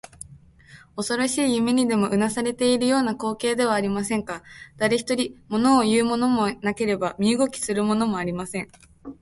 [0.95, 4.41] おそろしい夢にでもうなされているような光景ではありませんか。
[4.77, 8.67] だれひとり、ものをいうものもなければ身動きするものもありません。